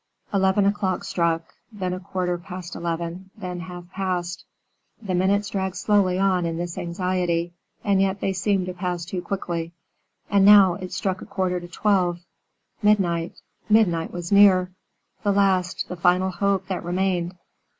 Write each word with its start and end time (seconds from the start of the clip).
Eleven 0.33 0.65
o'clock 0.65 1.03
struck, 1.03 1.53
then 1.71 1.93
a 1.93 1.99
quarter 1.99 2.35
past 2.35 2.75
eleven; 2.75 3.29
then 3.37 3.59
half 3.59 3.87
past. 3.91 4.45
The 4.99 5.13
minutes 5.13 5.51
dragged 5.51 5.75
slowly 5.75 6.17
on 6.17 6.43
in 6.43 6.57
this 6.57 6.75
anxiety, 6.75 7.53
and 7.83 8.01
yet 8.01 8.19
they 8.19 8.33
seemed 8.33 8.65
to 8.65 8.73
pass 8.73 9.05
too 9.05 9.21
quickly. 9.21 9.73
And 10.27 10.43
now, 10.43 10.73
it 10.73 10.91
struck 10.91 11.21
a 11.21 11.25
quarter 11.27 11.59
to 11.59 11.67
twelve. 11.67 12.21
Midnight 12.81 13.35
midnight 13.69 14.11
was 14.11 14.31
near, 14.31 14.71
the 15.21 15.31
last, 15.31 15.87
the 15.87 15.95
final 15.95 16.31
hope 16.31 16.65
that 16.65 16.83
remained. 16.83 17.35